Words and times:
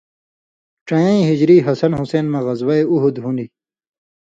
ڇَییں 0.87 1.21
ہِجریں 1.27 1.65
حسن 1.67 1.91
حُسېن 1.99 2.25
مہ، 2.31 2.39
غزوہ 2.45 2.75
اُحُد 2.91 3.15
ہُون٘دیۡ۔ 3.23 3.51